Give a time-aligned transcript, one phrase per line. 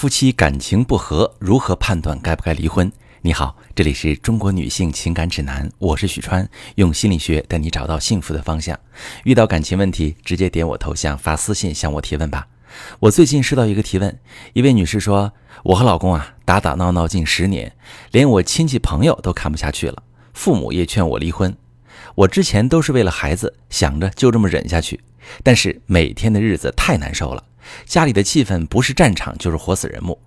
[0.00, 2.90] 夫妻感情不和，如何判断该不该离婚？
[3.20, 8.80] 你好，这里是中国女性情感指南，我是许川，用心理学带你找到幸福的方向。
[9.24, 12.48] 遇到感情问题，直接点我头像发私信向我提问吧。
[12.98, 14.18] 我最近收到一个提问，
[14.54, 15.34] 一位女士说，
[15.64, 17.76] 我和老公啊打打闹闹近十年，
[18.10, 21.54] 连我亲戚朋友都看不下去了，父母也劝我离婚。
[22.14, 25.00] 我之前都是为了孩子，想着就这么忍下去，
[25.42, 27.44] 但是每天的日子太难受了。
[27.84, 30.18] 家里的气氛不是战场就是活死人墓。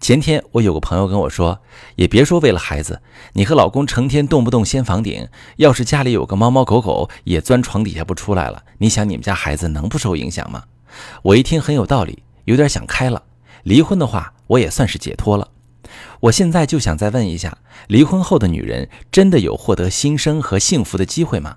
[0.00, 1.60] 前天我有个朋友跟我说，
[1.96, 3.00] 也别说为了孩子，
[3.34, 10.64] 你和老公成天动不动掀房顶，要是家里有个猫猫狗狗也钻床底下不出来了，你想你们家孩子能不受影响吗？
[11.22, 13.22] 我一听很有道理，有点想开了。
[13.64, 15.48] 离婚的话，我也算是解脱了。
[16.20, 21.56] 我现在就想再问一下，离婚后的女人真的有获得新生和幸福的机会吗？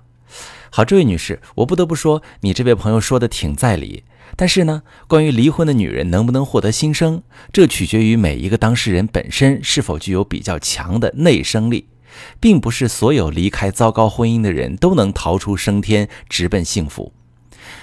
[0.70, 4.04] 好，这位女士，我不得不说，你这位朋友说的挺在理。
[4.34, 11.88] 但是呢，关于离婚的女人能不能获得新生，这取决于每一个当事人本身是否具有比较强的内生力，
[12.40, 17.12] 并不是所有离开糟糕婚姻的人都能逃出升天，直奔幸福。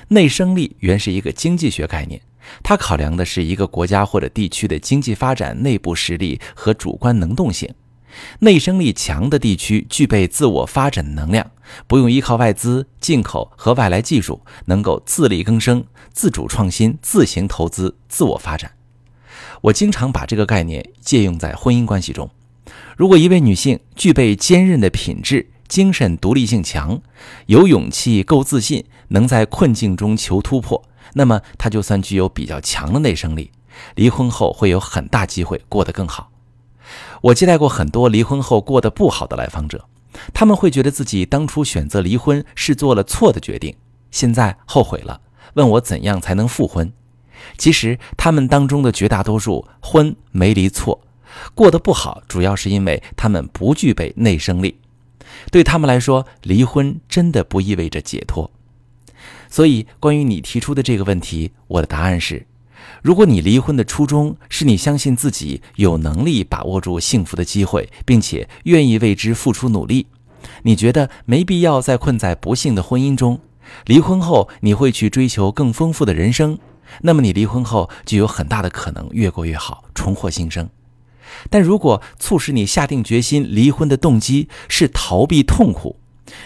[0.07, 2.19] 内生力原是一个经济学概念，
[2.63, 7.73] 它考量的是一个国家或者地区的经济发展内部实力和主观能动性。
[8.39, 11.51] 内生力强的地区具备自我发展能量，
[11.85, 18.71] 不用依靠外资、进口和外来技术，能够自力更生、自主创新、自行投资、自我发展。
[19.61, 22.29] 我经常把这个概念借用在婚姻关系中。
[22.97, 26.99] 如果一位女性具备坚韧的品质，精神独立性强，
[27.45, 33.51] 有勇气、够自信，能在困境中求突破，那么他就算具有比较强的内生力，
[33.95, 36.31] 离婚后会有很大机会过得更好。
[37.21, 39.85] 我接待过很多离婚后过得不好的来访者，
[40.33, 43.75] 他们会觉得自己当初选择离婚是做了错的决定，
[44.09, 45.21] 现在后悔了，
[45.53, 46.91] 问我怎样才能复婚。
[47.57, 50.99] 其实他们当中的绝大多数婚没离错，
[51.53, 54.79] 过得不好主要是因为他们不具备内生力，
[55.51, 58.51] 对他们来说，离婚真的不意味着解脱。
[59.49, 62.45] 所以，关于你提出的这个问题，我的答案是。
[63.01, 70.07] 如果你离婚的初衷是你相信自己有能力把握住幸福的机会，并且愿意为之付出努力，
[70.63, 73.39] 你觉得没必要再困在不幸的婚姻中，
[73.85, 76.57] 离婚后你会去追求更丰富的人生，
[77.01, 80.69] 那么你离婚后就有很大的可能越过越好，重获新生。
[81.49, 85.98] 但如果促使你下定决心离婚的动机是逃避痛苦，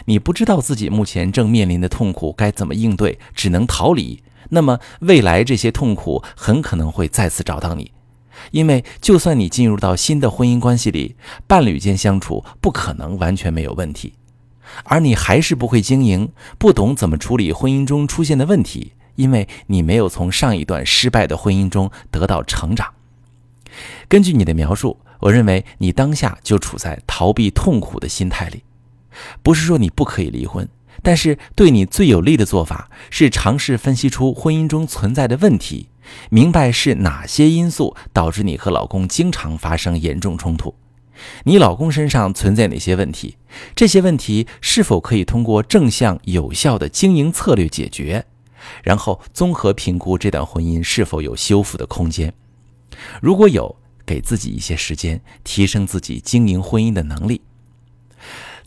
[0.06, 4.24] 你不知道自己目前正面临的痛苦该怎么应对，只能逃离。
[4.50, 7.92] 那么未来这些痛苦很可能会再次找到你，
[8.52, 11.16] 因为就算你进入到新的婚姻关系里，
[11.48, 14.14] 伴侣间相处不可能完全没有问题，
[14.84, 22.94] 而你还是不会经营，不懂怎么处理婚姻中出现的问题，因为你没有从上一段失败的婚姻中得到成长。
[24.08, 28.62] 根据你的描述，我认为你当下就处在逃避痛苦的心态里，
[29.42, 30.68] 不是说你不可以离婚。
[31.02, 35.90] 但是对你最有利的做法是尝试分析出婚姻中存在的问题，
[36.30, 40.74] 明白是哪些因素导致你和老公经常发生严重冲突，
[41.44, 43.36] 你老公身上存在哪些问题，
[43.76, 48.24] 这些问题是否可以通过正向有效的经营策略解决，
[48.84, 52.34] 然后综合评估这段婚姻是否有修复的空间，
[53.20, 53.76] 如果有，
[54.06, 57.42] 给自己一些时间，提升自己经营婚姻的能力。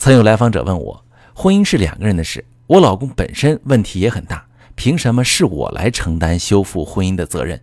[0.06, 1.04] 曾有来访者问我。
[1.34, 4.46] 婚姻是两个人的事，我老公本身问题也很大，
[4.76, 7.60] 凭什么是我来承担修复婚姻的责任？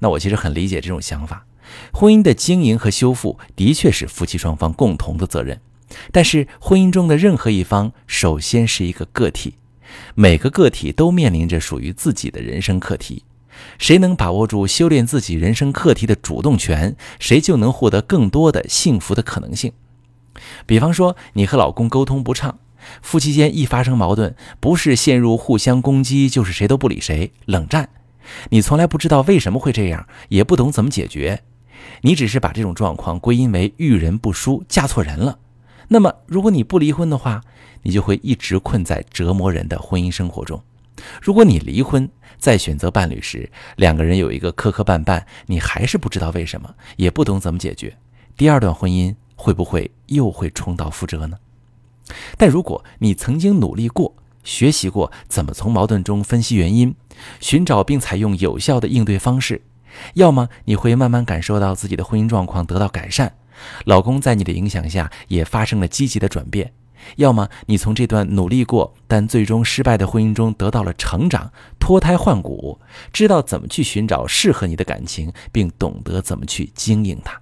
[0.00, 1.46] 那我其实很理解这种想法。
[1.92, 5.60] 婚姻的经营和修复的确是夫妻双方共同的责任，
[6.10, 9.54] 但是婚姻中的任何一方首先是一个个体，
[10.16, 13.22] 每个个体都面临着属于自己的人生课题。
[13.78, 19.72] 谁能把握住修炼自己人生课题的主动权，谁就能获得更多的幸福的可能性。
[20.66, 22.58] 比方说，你和老公沟通不畅。
[23.02, 27.88] 夫妻间一发生矛盾，不是陷入互相攻击，就是谁都不理谁，冷战。
[28.50, 31.42] 你从来不知道为什么会这样，也不懂怎么解决，
[32.02, 35.38] 你只是把这种状况归因为遇人不淑，嫁错人了。
[35.88, 37.40] 那么，如果你不离婚的话，
[37.82, 40.62] 你就会一直困在折磨人的婚姻生活中。
[41.20, 42.08] 如果你离婚，
[42.38, 47.96] 在选择伴侣时，两个人有一个磕磕绊绊，你还是不知道为什么，也不懂怎么解决，
[48.36, 51.38] 第二段婚姻会不会又会重蹈覆辙呢？
[52.36, 56.94] 但如果你曾经努力过，学习过怎么从矛盾中分析原因，
[57.40, 59.62] 寻找并采用有效的应对方式，
[60.14, 63.34] 要么你会慢慢感受到自己的婚姻状况得到改善，
[63.84, 66.68] 老公在你的影响下也发生了积极的转变；
[67.16, 71.50] 要么你从这段努力过但最终失败的婚姻中得到了成长，
[71.80, 72.78] 脱胎换骨，
[73.12, 77.40] 知道怎么去寻找适合你的感情，并懂得怎么去经营它。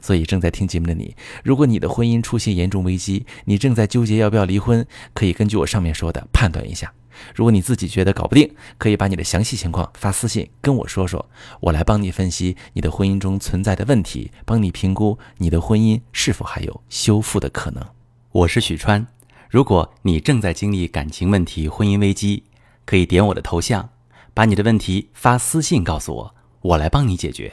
[0.00, 6.92] 所以，正在听节目的你，如果你的婚姻出现严重危机，你正在纠结要不要离婚，可以根据我上面说的判断一下。
[7.34, 11.28] 如果你自己觉得搞不定，可以把你的详细情况发私信跟我说说，
[11.58, 17.84] 我来帮你分析你的婚姻中存在的问题，帮你评估你的婚姻是否还有修复的可能。
[18.30, 19.04] 我是许川，
[19.50, 22.44] 如果你正在经历感情问题、婚姻危机，
[22.84, 23.88] 可以点我的头像，
[24.32, 27.52] 把你的问题发私信告诉我，我来帮你解决。